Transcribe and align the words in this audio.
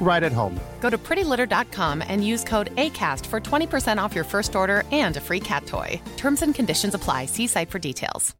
right 0.00 0.22
at 0.22 0.32
home. 0.32 0.58
Go 0.80 0.90
to 0.90 0.98
prettylitter.com 0.98 2.02
and 2.06 2.24
use 2.24 2.44
code 2.44 2.70
ACAST 2.76 3.26
for 3.26 3.40
20% 3.40 3.98
off 3.98 4.14
your 4.14 4.24
first 4.24 4.54
order 4.54 4.84
and 4.92 5.16
a 5.16 5.20
free 5.20 5.40
cat 5.40 5.66
toy. 5.66 6.00
Terms 6.16 6.42
and 6.42 6.54
conditions 6.54 6.94
apply. 6.94 7.26
See 7.26 7.46
site 7.46 7.70
for 7.70 7.78
details. 7.80 8.34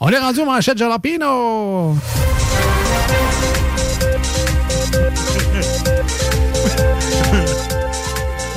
On 0.00 0.12
est 0.12 0.18
rendu 0.18 0.40
au 0.40 0.46
manchette 0.46 0.78
Jalapino! 0.78 1.96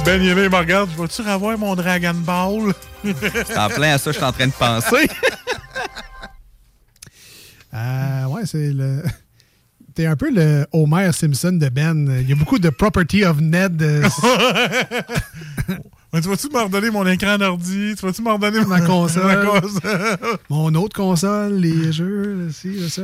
Ben 0.05 0.21
Yéné 0.21 0.49
me 0.49 0.55
regarde, 0.55 0.89
vas-tu 0.91 1.23
revoir 1.23 1.57
mon 1.57 1.75
Dragon 1.75 2.13
Ball? 2.13 2.73
C'est 3.03 3.57
en 3.57 3.69
plein 3.69 3.95
à 3.95 3.97
ça, 3.97 4.11
je 4.11 4.17
suis 4.17 4.25
en 4.25 4.31
train 4.31 4.47
de 4.47 4.53
penser. 4.53 5.07
Euh, 7.73 8.25
ouais, 8.27 8.45
c'est 8.45 8.71
le. 8.71 9.03
T'es 9.95 10.05
un 10.07 10.15
peu 10.17 10.29
le 10.29 10.65
Homer 10.73 11.11
Simpson 11.13 11.53
de 11.53 11.69
Ben. 11.69 12.17
Il 12.21 12.29
y 12.29 12.33
a 12.33 12.35
beaucoup 12.35 12.59
de 12.59 12.69
property 12.69 13.23
of 13.23 13.39
Ned. 13.39 13.77
tu 16.13 16.19
vas-tu 16.21 16.49
me 16.49 16.61
redonner 16.63 16.89
mon 16.89 17.05
écran 17.07 17.37
d'ordi? 17.37 17.93
Tu 17.97 18.05
vas-tu 18.05 18.21
me 18.21 18.31
redonner 18.31 18.65
Ma 18.65 18.81
console. 18.85 19.25
ma 19.25 19.59
console? 19.59 20.17
mon 20.49 20.73
autre 20.75 20.95
console, 20.95 21.55
les 21.55 21.93
jeux, 21.93 22.49
ça. 22.89 23.01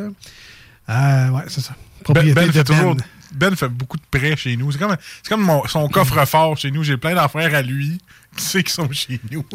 Euh, 0.90 1.30
ouais, 1.30 1.44
c'est 1.48 1.62
ça. 1.62 1.76
Propriété 2.04 2.34
Ben, 2.36 2.42
ben 2.42 2.48
de 2.48 2.52
fait 2.52 2.64
Ben. 2.64 2.76
toujours- 2.76 2.98
Ben 3.34 3.56
fait 3.56 3.70
beaucoup 3.70 3.96
de 3.98 4.04
prêts 4.12 4.36
chez 4.36 4.58
nous. 4.58 4.72
C'est 4.74 4.78
comme, 4.80 4.98
comme 5.30 5.42
mon- 5.42 5.66
son 5.68 5.88
coffre-fort 5.88 6.58
chez 6.58 6.72
nous. 6.72 6.84
J'ai 6.84 6.98
plein 6.98 7.16
d'affaires 7.16 7.56
à 7.56 7.62
lui 7.62 8.00
qui 8.36 8.44
sait 8.44 8.64
qu'ils 8.64 8.74
sont 8.74 8.92
chez 8.92 9.18
nous. 9.32 9.46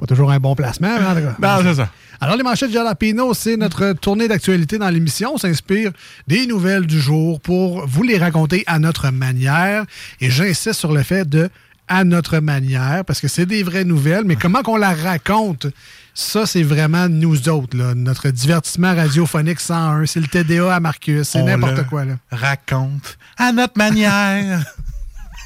Pas 0.00 0.06
toujours 0.06 0.30
un 0.30 0.40
bon 0.40 0.54
placement, 0.54 0.98
mais 0.98 1.06
en 1.06 1.14
tout 1.14 1.20
cas. 1.20 1.58
Non, 1.58 1.62
c'est 1.62 1.74
ça. 1.74 1.90
Alors, 2.22 2.36
les 2.36 2.42
manchettes 2.42 2.72
Jalapino, 2.72 3.34
c'est 3.34 3.58
notre 3.58 3.92
tournée 3.92 4.28
d'actualité 4.28 4.78
dans 4.78 4.88
l'émission. 4.88 5.32
On 5.34 5.36
s'inspire 5.36 5.92
des 6.26 6.46
nouvelles 6.46 6.86
du 6.86 6.98
jour 6.98 7.38
pour 7.38 7.86
vous 7.86 8.02
les 8.02 8.16
raconter 8.16 8.64
à 8.66 8.78
notre 8.78 9.10
manière. 9.10 9.84
Et 10.22 10.30
j'insiste 10.30 10.72
sur 10.72 10.92
le 10.92 11.02
fait 11.02 11.28
de 11.28 11.50
à 11.86 12.04
notre 12.04 12.38
manière, 12.38 13.04
parce 13.04 13.20
que 13.20 13.28
c'est 13.28 13.44
des 13.44 13.62
vraies 13.62 13.84
nouvelles, 13.84 14.24
mais 14.24 14.36
comment 14.36 14.62
qu'on 14.62 14.76
la 14.76 14.94
raconte, 14.94 15.66
ça, 16.14 16.46
c'est 16.46 16.62
vraiment 16.62 17.08
nous 17.08 17.48
autres, 17.48 17.76
là. 17.76 17.94
Notre 17.94 18.30
divertissement 18.30 18.94
radiophonique 18.94 19.60
101, 19.60 20.06
c'est 20.06 20.20
le 20.20 20.28
TDA 20.28 20.72
à 20.72 20.80
Marcus, 20.80 21.28
c'est 21.28 21.42
n'importe 21.42 21.84
quoi, 21.88 22.04
là. 22.04 22.14
Raconte 22.30 23.18
à 23.36 23.52
notre 23.52 23.76
manière. 23.76 24.64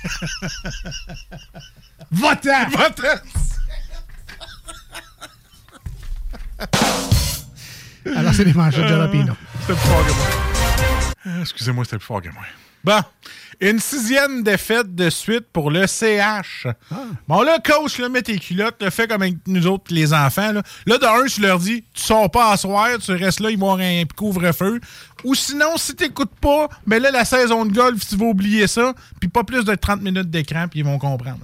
Va-t'en! 2.13 2.69
Va-t'en! 2.71 3.21
Alors, 8.17 8.35
c'est 8.35 8.45
les 8.45 8.53
manchettes 8.53 8.87
Jalapino. 8.87 9.35
C'était 9.61 9.73
plus 9.75 9.89
fort 9.89 10.07
que 10.07 10.13
moi. 10.13 10.27
Euh, 11.27 11.41
Excusez-moi, 11.41 11.85
c'était 11.85 11.99
plus 11.99 12.07
fort 12.07 12.23
que 12.23 12.29
moi. 12.29 12.43
Bon, 12.85 13.01
une 13.61 13.79
sixième 13.79 14.43
défaite 14.43 14.95
de 14.95 15.09
suite 15.09 15.47
pour 15.53 15.71
le 15.71 15.87
CH. 15.87 16.67
Bon, 17.27 17.41
là, 17.43 17.59
coach, 17.65 17.99
là, 17.99 18.11
mets 18.11 18.21
tes 18.21 18.39
culottes, 18.39 18.77
le 18.83 18.91
fait 18.91 19.09
comme 19.09 19.23
avec 19.23 19.37
nous 19.47 19.67
autres, 19.67 19.85
les 19.89 20.13
enfants. 20.13 20.53
Là, 20.53 20.63
là 20.87 20.99
de 20.99 21.07
un, 21.07 21.27
je 21.27 21.41
leur 21.41 21.59
dis, 21.59 21.83
tu 21.95 22.03
sors 22.03 22.31
pas 22.31 22.53
à 22.53 22.59
soir, 22.59 22.91
tu 23.01 23.13
restes 23.13 23.41
là, 23.41 23.51
ils 23.51 23.59
vont 23.59 23.73
avoir 23.73 23.89
un 23.89 24.03
couvre-feu. 24.15 24.81
Ou 25.25 25.35
sinon, 25.35 25.79
si 25.79 25.95
t'écoutes 25.95 26.35
pas, 26.41 26.69
ben 26.87 27.03
là, 27.03 27.11
la 27.11 27.25
saison 27.25 27.65
de 27.65 27.73
golf, 27.73 28.07
tu 28.07 28.17
vas 28.17 28.27
oublier 28.27 28.67
ça, 28.67 28.93
puis 29.19 29.31
pas 29.31 29.45
plus 29.45 29.65
de 29.65 29.75
30 29.75 30.03
minutes 30.03 30.31
d'écran, 30.31 30.67
puis 30.69 30.81
ils 30.81 30.85
vont 30.85 30.99
comprendre. 30.99 31.41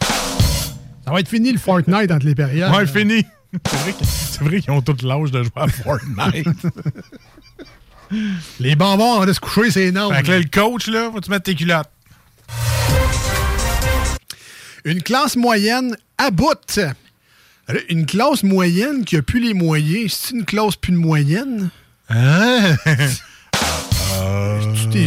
Ça 0.00 1.10
va 1.10 1.20
être 1.20 1.28
fini 1.28 1.50
le 1.50 1.58
Fortnite 1.58 2.10
entre 2.10 2.26
les 2.26 2.34
périodes. 2.34 2.70
Ouais, 2.74 2.86
fini. 2.86 3.24
C'est 3.52 4.40
vrai 4.42 4.60
qu'ils 4.60 4.70
ont 4.70 4.82
tout 4.82 4.96
l'âge 5.02 5.30
de 5.30 5.42
jouer 5.42 5.52
à 5.56 5.68
Fortnite. 5.68 6.48
Les 8.60 8.74
bonbons 8.76 9.14
avant 9.14 9.26
de 9.26 9.32
se 9.32 9.40
coucher, 9.40 9.70
c'est 9.70 9.86
énorme. 9.86 10.14
Fait 10.14 10.22
que 10.22 10.30
là, 10.30 10.38
le 10.38 10.44
coach, 10.44 10.86
là, 10.88 11.10
faut-tu 11.12 11.30
mettre 11.30 11.44
tes 11.44 11.54
culottes? 11.54 11.90
Une 14.84 15.02
classe 15.02 15.36
moyenne 15.36 15.96
à 16.16 16.30
bout. 16.30 16.78
Alors, 17.66 17.82
Une 17.90 18.06
classe 18.06 18.42
moyenne 18.42 19.04
qui 19.04 19.16
a 19.16 19.22
plus 19.22 19.40
les 19.40 19.54
moyens, 19.54 20.12
c'est 20.12 20.34
une 20.34 20.44
classe 20.44 20.76
plus 20.76 20.92
de 20.92 20.98
moyenne? 20.98 21.70
Hein? 22.08 22.76
Tu 24.74 24.88
t'es 24.88 25.06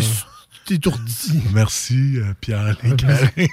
étourdi. 0.69 1.41
Merci, 1.53 2.17
euh, 2.17 2.33
Pierre 2.39 2.75
Lécaré. 2.83 3.49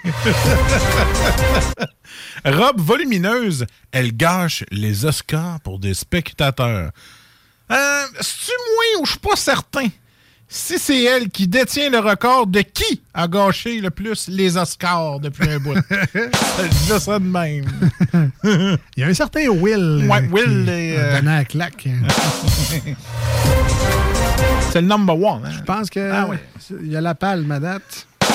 Robe 2.45 2.81
volumineuse, 2.81 3.67
elle 3.93 4.17
gâche 4.17 4.65
les 4.71 5.05
Oscars 5.05 5.61
pour 5.61 5.79
des 5.79 5.95
spectateurs. 5.95 6.91
Euh, 7.71 8.05
C'est-tu 8.21 8.53
moi 8.75 9.03
ou 9.03 9.07
je 9.07 9.11
suis 9.13 9.21
pas 9.21 9.37
certain? 9.37 9.89
Si 10.51 10.79
c'est 10.79 11.05
elle 11.05 11.29
qui 11.29 11.47
détient 11.47 11.91
le 11.91 11.99
record 11.99 12.47
de 12.47 12.63
qui 12.63 13.03
a 13.13 13.29
gâché 13.29 13.83
le 13.83 13.91
plus 13.91 14.29
les 14.29 14.57
Oscars 14.57 15.21
depuis 15.21 15.47
un 15.51 15.59
bout? 15.59 15.75
je 16.15 16.95
dis 16.95 17.01
ça 17.01 17.19
de 17.19 17.25
même. 17.25 17.67
Il 18.97 19.01
y 19.01 19.03
a 19.03 19.09
un 19.09 19.15
certain 19.15 19.47
Will. 19.49 20.07
Ouais, 20.09 20.23
euh, 20.23 20.29
Will 20.31 20.65
qui 20.65 20.71
est, 20.71 20.97
a 20.97 21.17
euh, 21.17 21.21
la 21.21 21.45
claque. 21.45 21.87
C'est 24.71 24.81
le 24.81 24.87
number 24.87 25.17
one. 25.19 25.43
Hein? 25.45 25.51
Je 25.57 25.63
pense 25.63 25.89
que 25.91 26.11
Ah 26.13 26.27
oui. 26.29 26.37
il 26.83 26.89
y 26.93 26.97
a 26.97 27.01
la 27.01 27.15
palme 27.15 27.51
à 27.51 27.59
date. 27.61 28.07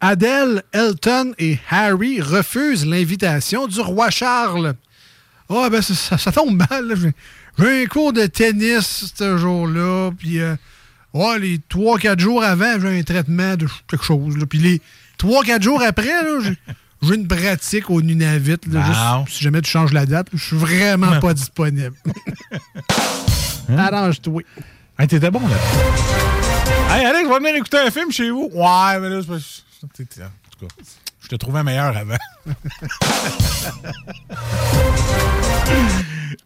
Adele, 0.00 0.62
Elton 0.72 1.32
et 1.38 1.58
Harry 1.70 2.20
refusent 2.20 2.86
l'invitation 2.86 3.66
du 3.66 3.80
roi 3.80 4.10
Charles. 4.10 4.74
Ah, 5.48 5.68
ben, 5.70 5.80
ça, 5.82 5.94
ça- 5.94 6.18
ça 6.18 6.32
tombe 6.32 6.62
mal. 6.70 6.94
J'ai 7.58 7.82
un 7.82 7.86
cours 7.86 8.12
de 8.12 8.26
tennis 8.26 9.12
ce 9.16 9.36
jour-là. 9.38 10.10
Puis, 10.18 10.40
euh, 10.40 10.54
ouais, 11.14 11.38
les 11.38 11.58
3-4 11.68 12.18
jours 12.20 12.42
avant, 12.44 12.78
j'ai 12.80 12.98
un 12.98 13.02
traitement 13.02 13.56
de 13.56 13.66
quelque 13.88 14.04
chose. 14.04 14.36
là. 14.36 14.44
Puis, 14.46 14.58
les 14.58 14.82
3-4 15.18 15.62
jours 15.62 15.82
après, 15.82 16.22
là, 16.22 16.40
j'ai 17.06 17.14
une 17.14 17.26
pratique 17.28 17.88
au 17.90 18.00
Nunavut. 18.02 18.58
là, 18.70 18.80
Wow. 19.18 19.24
juste 19.26 19.36
si 19.38 19.44
jamais 19.44 19.60
tu 19.62 19.70
changes 19.70 19.92
la 19.92 20.06
date, 20.06 20.28
je 20.32 20.44
suis 20.44 20.56
vraiment 20.56 21.18
pas 21.20 21.34
disponible. 21.34 21.94
Arrange-toi. 23.76 24.42
Hey, 24.98 25.06
t'étais 25.08 25.30
bon 25.30 25.40
là. 25.46 25.56
Hey, 26.96 27.04
Alex, 27.04 27.28
va 27.28 27.38
venir 27.38 27.54
écouter 27.56 27.78
un 27.78 27.90
film 27.90 28.10
chez 28.12 28.30
vous. 28.30 28.48
Ouais, 28.52 28.98
mais 29.00 29.08
là, 29.10 29.20
c'est 29.20 29.28
pas. 29.28 29.34
En 29.84 29.88
tout 29.88 30.66
cas, 30.66 30.74
je 31.20 31.28
te 31.28 31.34
trouvais 31.36 31.62
meilleur 31.62 31.94
avant. 31.96 32.16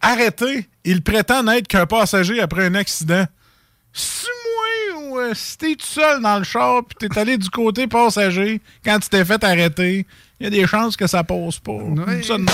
Arrêtez. 0.00 0.66
Il 0.84 1.02
prétend 1.02 1.42
n'être 1.42 1.68
qu'un 1.68 1.86
passager 1.86 2.40
après 2.40 2.66
un 2.66 2.74
accident. 2.74 3.24
Si 3.92 4.26
moi 4.94 5.02
ou 5.02 5.18
euh, 5.18 5.32
si 5.34 5.58
t'es 5.58 5.74
tout 5.74 5.86
seul 5.86 6.22
dans 6.22 6.38
le 6.38 6.44
char 6.44 6.82
puis 6.84 7.08
t'es 7.08 7.18
allé 7.18 7.36
du 7.36 7.50
côté 7.50 7.86
passager 7.86 8.60
quand 8.84 8.98
tu 9.00 9.08
t'es 9.08 9.24
fait 9.24 9.42
arrêter, 9.44 10.06
il 10.40 10.44
y 10.44 10.46
a 10.46 10.50
des 10.50 10.66
chances 10.66 10.96
que 10.96 11.06
ça 11.06 11.22
passe 11.22 11.58
pas. 11.58 11.78
Ça 12.22 12.38
de. 12.38 12.46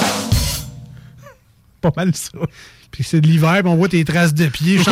Pas 1.81 1.93
mal 1.97 2.15
ça. 2.15 2.39
Puis 2.91 3.05
c'est 3.05 3.21
de 3.21 3.29
l'hiver, 3.29 3.63
on 3.65 3.77
voit 3.77 3.89
tes 3.89 4.05
traces 4.05 4.35
de 4.35 4.47
pieds. 4.49 4.79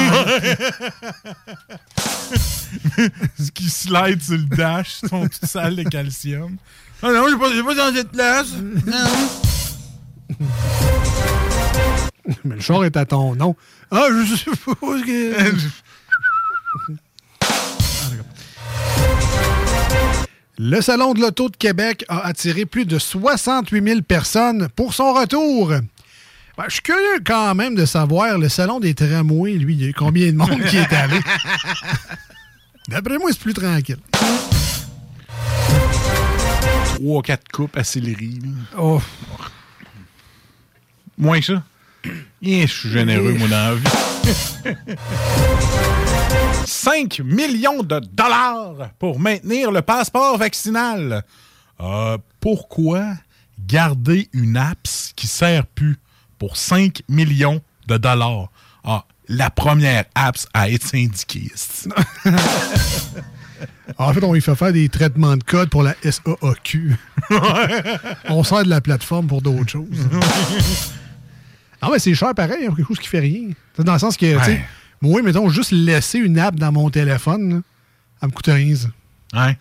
Ce 3.39 3.51
qui 3.53 3.69
slide 3.69 4.23
sur 4.23 4.37
le 4.37 4.45
dash 4.45 5.01
sont 5.09 5.23
toutes 5.29 5.47
sales 5.47 5.77
de 5.77 5.83
calcium. 5.85 6.57
Ah 7.03 7.13
non, 7.13 7.27
j'ai 7.29 7.37
pas, 7.37 7.53
j'ai 7.53 7.63
pas 7.63 7.75
dans 7.75 7.95
cette 7.95 8.13
place. 8.13 8.53
Non. 8.87 9.11
Mais 12.45 12.55
le 12.55 12.61
char 12.61 12.85
est 12.85 12.97
à 12.97 13.05
ton 13.05 13.35
nom. 13.35 13.57
Ah, 13.91 14.07
je 14.11 14.37
ce 14.37 14.45
que... 15.05 15.51
Le 20.57 20.81
Salon 20.81 21.15
de 21.15 21.21
l'Auto 21.21 21.49
de 21.49 21.57
Québec 21.57 22.05
a 22.09 22.27
attiré 22.27 22.65
plus 22.65 22.85
de 22.87 22.99
68 22.99 23.85
000 23.85 24.03
personnes 24.03 24.69
pour 24.77 24.95
son 24.95 25.13
retour. 25.13 25.69
Ben, 25.69 26.65
je 26.69 26.75
suis 26.75 26.83
curieux 26.83 27.21
quand 27.27 27.57
même 27.57 27.75
de 27.75 27.85
savoir, 27.85 28.39
le 28.39 28.49
Salon 28.49 28.79
des 28.79 28.95
tramways, 28.95 29.55
lui, 29.55 29.75
il 29.75 29.83
y 29.83 29.85
a 29.87 29.89
eu 29.89 29.95
combien 29.95 30.31
de 30.31 30.37
monde 30.37 30.63
qui 30.67 30.77
est 30.77 30.93
allé? 30.93 31.19
D'après 32.89 33.19
moi, 33.19 33.31
c'est 33.33 33.41
plus 33.41 33.55
tranquille. 33.55 33.97
Trois, 36.95 37.23
quatre 37.23 37.49
coupes 37.51 37.77
à 37.77 37.83
céleri. 37.83 38.39
Oh, 38.79 39.03
Moins 41.19 41.41
que 41.41 41.47
ça. 41.47 41.63
Eh, 42.43 42.67
je 42.67 42.73
suis 42.73 42.91
généreux, 42.91 43.33
moi, 43.33 43.49
dans 43.49 43.57
la 43.57 43.75
vie. 43.75 44.77
5 46.67 47.21
millions 47.21 47.83
de 47.83 48.01
dollars 48.01 48.91
pour 48.99 49.19
maintenir 49.21 49.71
le 49.71 49.83
passeport 49.83 50.37
vaccinal. 50.39 51.23
Euh, 51.81 52.19
pourquoi 52.41 53.05
garder 53.67 54.29
une 54.33 54.57
apps 54.57 55.13
qui 55.17 55.27
sert 55.27 55.67
plus 55.67 55.99
pour 56.39 56.57
5 56.57 57.03
millions 57.09 57.61
de 57.87 57.97
dollars? 57.97 58.49
Ah, 58.85 59.05
la 59.29 59.51
première 59.51 60.05
apps 60.15 60.47
à 60.55 60.71
être 60.71 60.87
syndiquée. 60.87 61.51
c'est- 61.55 61.89
En 63.99 64.13
fait, 64.15 64.25
on 64.25 64.33
lui 64.33 64.41
fait 64.41 64.55
faire 64.55 64.73
des 64.73 64.89
traitements 64.89 65.37
de 65.37 65.45
code 65.45 65.69
pour 65.69 65.83
la 65.83 65.95
SAAQ. 66.03 66.97
on 68.31 68.43
sert 68.43 68.65
de 68.65 68.71
la 68.71 68.81
plateforme 68.81 69.27
pour 69.27 69.43
d'autres 69.43 69.69
choses. 69.71 69.87
ah 71.83 71.91
ouais, 71.91 71.99
c'est 71.99 72.15
cher 72.15 72.35
pareil, 72.35 72.67
hein, 72.67 72.73
quelque 72.75 72.89
chose 72.89 72.99
qui 72.99 73.09
fait 73.09 73.21
rien. 73.21 73.51
Dans 73.79 73.93
le 73.93 73.99
sens 73.99 74.17
que, 74.17 74.37
Ouais. 74.37 74.65
Moi, 75.05 75.23
mettons, 75.23 75.49
juste 75.49 75.71
laisser 75.73 76.19
une 76.19 76.39
app 76.39 76.57
dans 76.57 76.73
mon 76.73 76.91
téléphone, 76.91 77.55
là, 77.57 77.61
ça 78.21 78.27
me 78.27 78.33
coûte 78.33 78.47
rien. 78.47 78.75
ça. 78.75 78.89
Hein? 79.35 79.55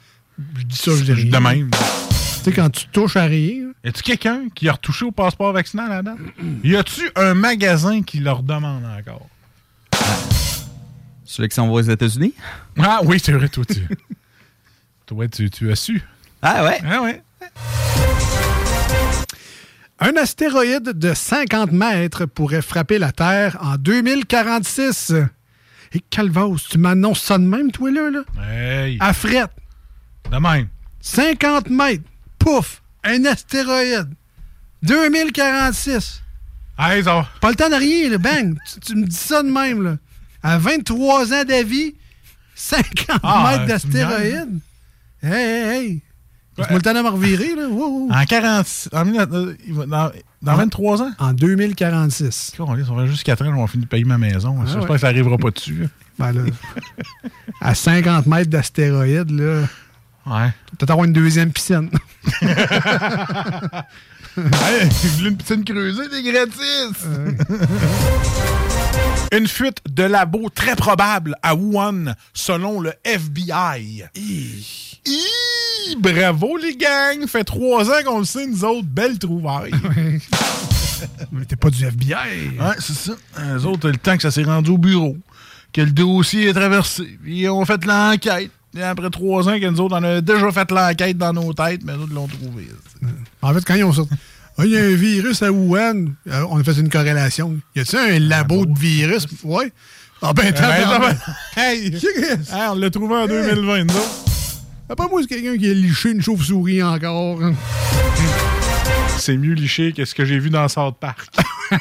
Je 0.58 0.64
dis 0.64 0.78
ça, 0.78 0.92
je 0.96 1.04
dis 1.04 1.14
rien. 1.14 1.32
De 1.32 1.38
même. 1.38 1.70
Tu 1.72 2.50
sais, 2.50 2.52
quand 2.54 2.70
tu 2.70 2.88
touches 2.88 3.16
à 3.18 3.26
rien, 3.26 3.72
Y 3.84 3.90
a-tu 3.90 4.02
quelqu'un 4.04 4.44
qui 4.56 4.70
a 4.70 4.74
retouché 4.74 5.06
au 5.06 5.12
passeport 5.12 5.52
vaccinal 5.52 5.92
à 5.92 5.96
la 5.96 6.02
date? 6.04 6.18
Y 6.64 6.76
a-tu 6.78 7.02
un 7.16 7.34
magasin 7.34 8.02
qui 8.02 8.20
leur 8.20 8.42
demande 8.42 8.84
encore? 8.86 9.28
Celui 11.26 11.50
qui 11.50 11.56
s'envoie 11.56 11.82
aux 11.82 11.90
États-Unis? 11.90 12.34
Ah 12.80 13.02
oui, 13.04 13.20
c'est 13.22 13.34
vrai, 13.34 13.50
toi, 13.50 13.66
tu. 13.66 13.86
toi, 15.06 15.28
tu, 15.28 15.50
tu 15.50 15.72
as 15.72 15.76
su. 15.76 16.02
Ah 16.42 16.64
ouais? 16.64 16.80
Ah 16.86 17.02
ouais. 17.02 17.22
Un 20.00 20.16
astéroïde 20.18 20.90
de 20.94 21.14
50 21.14 21.72
mètres 21.72 22.26
pourrait 22.26 22.62
frapper 22.62 23.00
la 23.00 23.12
Terre 23.12 23.58
en 23.62 23.76
2046. 23.78 25.14
Et 25.94 26.00
Calvos, 26.10 26.58
tu 26.70 26.78
m'annonces 26.78 27.22
ça 27.22 27.38
de 27.38 27.44
même, 27.44 27.72
toi, 27.72 27.92
là? 27.92 28.10
là? 28.10 28.24
Hey, 28.52 28.98
À 29.00 29.14
frette. 29.14 29.52
de 30.32 30.38
même. 30.38 30.68
50 31.02 31.70
mètres. 31.70 32.04
Pouf! 32.40 32.82
Un 33.04 33.26
astéroïde. 33.26 34.10
2046. 34.82 36.22
Hey, 36.80 37.04
ça 37.04 37.14
va. 37.16 37.28
Pas 37.40 37.50
le 37.50 37.56
temps 37.56 37.70
de 37.70 37.76
rien, 37.76 38.10
là. 38.10 38.18
Bang! 38.18 38.58
tu, 38.74 38.80
tu 38.80 38.96
me 38.96 39.06
dis 39.06 39.16
ça 39.16 39.44
de 39.44 39.50
même, 39.50 39.84
là. 39.84 39.98
À 40.42 40.58
23 40.58 41.34
ans 41.34 41.44
d'avis, 41.46 41.96
50 42.56 43.20
Ah, 43.24 43.50
mètres 43.52 43.66
d'astéroïde. 43.68 44.60
Hey, 45.22 45.32
hey, 45.32 45.78
hey. 45.88 46.02
Temps 46.56 46.94
de 46.94 47.02
me 47.02 47.10
revirer, 47.10 47.56
là. 47.56 47.68
Wow. 47.68 48.10
En 48.12 48.26
40. 48.26 48.90
En, 48.94 49.06
mille- 49.06 49.20
euh, 49.32 49.56
il 49.68 49.74
va- 49.74 49.86
dans, 49.86 50.12
dans 50.42 50.56
23 50.56 51.02
ans? 51.02 51.12
En 51.20 51.34
2046. 51.34 52.54
On 52.60 52.66
va 52.76 53.06
juste 53.08 53.24
4 53.24 53.46
ans, 53.46 53.54
on 53.58 53.62
va 53.62 53.68
finir 53.68 53.86
de 53.86 53.90
payer 53.90 54.04
ma 54.06 54.18
maison. 54.18 54.58
Ah 54.60 54.64
J'espère 54.66 54.84
ouais. 54.84 54.96
que 54.96 54.98
ça 55.02 55.08
n'arrivera 55.08 55.38
pas 55.38 55.50
dessus. 55.52 55.88
Ben 56.20 56.32
là, 56.32 56.42
à 57.60 57.74
50 57.74 58.28
mètres 58.28 58.50
d'astéroïde, 58.52 59.32
là, 59.32 59.62
Ouais. 60.26 60.50
peut-être 60.78 60.92
avoir 60.92 61.06
une 61.06 61.14
deuxième 61.14 61.52
piscine. 61.52 61.90
hey, 64.38 64.90
voulait 65.18 65.30
une 65.30 65.38
piscine 65.38 65.64
creusée, 65.66 66.08
des 66.10 66.24
gratis! 66.32 67.06
Une 69.36 69.48
fuite 69.48 69.80
de 69.90 70.04
labo 70.04 70.50
très 70.54 70.76
probable 70.76 71.36
à 71.42 71.56
Wuhan, 71.56 72.14
selon 72.34 72.80
le 72.80 72.94
FBI. 73.04 74.04
Hi, 74.16 74.64
bravo, 76.00 76.58
les 76.58 76.76
gangs! 76.76 77.28
Fait 77.28 77.44
trois 77.44 77.90
ans 77.90 78.04
qu'on 78.06 78.20
le 78.20 78.26
sait, 78.26 78.46
nous 78.48 78.64
autres, 78.64 78.88
belle 78.88 79.18
trouvaille. 79.20 79.72
Mais 81.32 81.46
t'es 81.46 81.56
pas 81.56 81.70
du 81.70 81.84
FBI. 81.84 82.14
Ouais, 82.60 82.76
c'est 82.80 82.94
ça. 82.96 83.14
Les 83.56 83.66
autres, 83.66 83.90
le 83.90 83.98
temps 83.98 84.16
que 84.16 84.22
ça 84.22 84.32
s'est 84.32 84.44
rendu 84.44 84.72
au 84.72 84.78
bureau, 84.78 85.18
que 85.74 85.82
le 85.82 85.92
dossier 85.92 86.48
est 86.50 86.54
traversé, 86.54 87.18
puis 87.22 87.42
ils 87.42 87.50
ont 87.50 87.66
fait 87.66 87.84
l'enquête. 87.86 88.52
Et 88.76 88.82
après 88.82 89.10
trois 89.10 89.48
ans 89.50 89.60
que 89.60 89.66
nous 89.70 89.80
autres, 89.82 89.96
on 90.00 90.04
a 90.04 90.22
déjà 90.22 90.52
fait 90.52 90.72
l'enquête 90.72 91.18
dans 91.18 91.34
nos 91.34 91.54
têtes, 91.54 91.82
mais 91.84 91.94
nous 91.96 92.04
autres 92.04 92.14
l'ont 92.14 92.28
trouvé. 92.28 92.68
En 93.42 93.54
fait, 93.54 93.64
quand 93.66 93.76
ils 93.76 93.84
ont 93.84 93.94
sorti. 93.94 94.14
Ah, 94.58 94.66
il 94.66 94.72
y 94.72 94.78
a 94.78 94.82
un 94.82 94.94
virus 94.96 95.42
à 95.42 95.52
Wuhan. 95.52 96.06
Euh, 96.30 96.46
on 96.50 96.60
a 96.60 96.64
fait 96.64 96.74
une 96.80 96.90
corrélation. 96.90 97.58
Y 97.76 97.80
a-tu 97.82 97.98
un 97.98 98.20
labo 98.20 98.66
de 98.68 98.78
virus? 98.78 99.26
Ouais. 99.44 99.72
Ah 100.22 100.32
ben, 100.34 100.44
Ben, 100.44 100.54
tabarnak. 100.54 101.18
hey, 101.58 101.90
Qu'est-ce? 101.92 102.52
hey, 102.54 102.68
on 102.70 102.76
l'a 102.76 102.90
trouvé 102.92 103.16
en 103.16 103.28
2020, 103.28 103.84
nous 103.86 103.94
autres. 103.96 104.33
Après 104.90 105.08
moi, 105.08 105.22
c'est 105.22 105.28
quelqu'un 105.28 105.58
qui 105.58 105.70
a 105.70 105.74
liché 105.74 106.12
une 106.12 106.22
chauve-souris 106.22 106.84
encore. 106.84 107.40
C'est 109.18 109.38
mieux 109.38 109.54
liché 109.54 109.94
que 109.94 110.04
ce 110.06 110.14
que 110.14 110.26
j'ai 110.26 110.38
vu 110.40 110.50
dans 110.50 110.68
South 110.68 110.98
Park. 111.00 111.30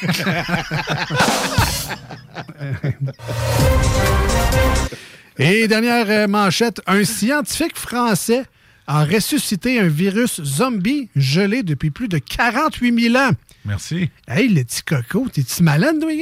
Et 5.38 5.66
dernière 5.66 6.08
euh, 6.08 6.28
manchette, 6.28 6.80
un 6.86 7.02
scientifique 7.04 7.76
français 7.76 8.44
a 8.86 9.04
ressuscité 9.04 9.80
un 9.80 9.88
virus 9.88 10.42
zombie 10.42 11.08
gelé 11.16 11.62
depuis 11.62 11.90
plus 11.90 12.08
de 12.08 12.18
48 12.18 13.00
000 13.10 13.16
ans. 13.16 13.30
Merci. 13.64 14.10
Hey, 14.28 14.48
le 14.48 14.62
petit 14.62 14.82
coco, 14.82 15.28
t'es-tu 15.32 15.62
malade, 15.62 15.98
toi? 16.00 16.12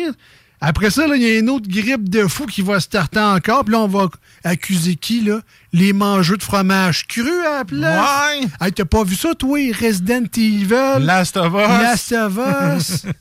Après 0.63 0.91
ça, 0.91 1.07
il 1.15 1.23
y 1.23 1.27
a 1.27 1.39
une 1.39 1.49
autre 1.49 1.69
grippe 1.69 2.09
de 2.09 2.27
fou 2.27 2.45
qui 2.45 2.61
va 2.61 2.81
starter 2.81 3.21
encore. 3.21 3.65
Puis 3.65 3.73
là, 3.73 3.81
on 3.81 3.89
va 3.89 4.09
accuser 4.45 4.95
qui, 4.97 5.23
là? 5.23 5.41
Les 5.73 5.93
mangeux 5.93 6.37
de 6.37 6.43
fromage 6.43 7.07
cru 7.07 7.31
à 7.47 7.59
la 7.59 7.65
place. 7.65 8.41
Ouais! 8.41 8.47
Hey, 8.61 8.73
t'as 8.73 8.85
pas 8.85 9.03
vu 9.05 9.15
ça, 9.15 9.35
toi, 9.35 9.59
Resident 9.81 10.25
Evil? 10.37 11.05
Last 11.05 11.37
of 11.39 11.55
Us. 11.55 11.83
Last 11.83 12.13
of 12.13 12.39
Us. 12.39 13.07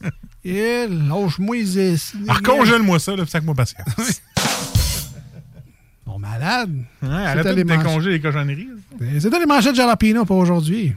Eh, 0.46 0.88
lâche-moi 0.88 1.58
les... 1.58 1.96
Alors, 2.28 2.42
congèle-moi 2.42 2.98
ça, 2.98 3.14
là, 3.14 3.24
puis 3.24 3.32
sac-moi 3.32 3.54
patience. 3.54 4.22
Bon, 6.06 6.18
malade. 6.20 6.72
Ouais, 7.04 7.44
de 7.44 7.50
les 7.50 7.64
manches. 7.66 7.78
décongeler 7.80 8.12
les 8.14 8.22
cochonneries. 8.22 8.70
C'était 9.20 9.38
les 9.38 9.46
manchettes 9.46 9.74
de 9.74 9.78
jalapeno 9.78 10.24
pour 10.24 10.38
aujourd'hui. 10.38 10.96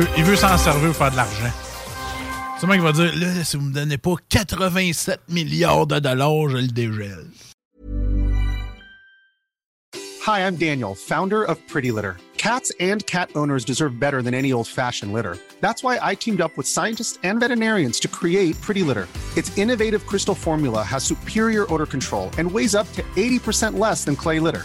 Veut, 0.00 0.08
il 0.16 0.24
veut 0.24 0.36
s'en 0.36 0.56
servir 0.56 0.88
pour 0.88 0.96
faire 0.96 1.10
de 1.10 1.16
l'argent. 1.16 1.52
C'est 2.58 2.66
moi 2.66 2.76
qui 2.76 2.82
va 2.82 2.92
dire, 2.92 3.12
là, 3.16 3.44
si 3.44 3.56
vous 3.56 3.64
me 3.64 3.72
donnez 3.72 3.98
pas 3.98 4.14
87 4.28 5.20
milliards 5.28 5.86
de 5.86 5.98
dollars, 5.98 6.50
je 6.50 6.56
le 6.58 6.68
dégèle. 6.68 7.26
Hi, 10.26 10.40
I'm 10.40 10.56
Daniel, 10.56 10.94
founder 10.94 11.42
of 11.42 11.56
Pretty 11.66 11.90
Litter. 11.90 12.16
Cats 12.36 12.72
and 12.80 13.04
cat 13.06 13.30
owners 13.34 13.64
deserve 13.64 13.98
better 13.98 14.22
than 14.22 14.34
any 14.34 14.52
old 14.52 14.66
fashioned 14.66 15.12
litter. 15.12 15.36
That's 15.60 15.82
why 15.82 15.98
I 16.00 16.14
teamed 16.14 16.40
up 16.40 16.56
with 16.56 16.66
scientists 16.66 17.18
and 17.22 17.40
veterinarians 17.40 18.00
to 18.00 18.08
create 18.08 18.58
Pretty 18.60 18.82
Litter. 18.82 19.08
Its 19.36 19.56
innovative 19.58 20.06
crystal 20.06 20.34
formula 20.34 20.82
has 20.82 21.04
superior 21.04 21.66
odor 21.72 21.86
control 21.86 22.30
and 22.38 22.50
weighs 22.50 22.74
up 22.74 22.90
to 22.92 23.02
80% 23.16 23.78
less 23.78 24.04
than 24.04 24.16
clay 24.16 24.40
litter. 24.40 24.64